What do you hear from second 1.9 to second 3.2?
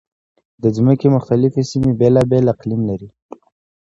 بېلابېل اقلیم لري.